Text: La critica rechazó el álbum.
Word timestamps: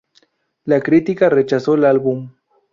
La 0.63 0.81
critica 0.81 1.29
rechazó 1.29 1.75
el 1.75 1.85
álbum. 1.85 2.31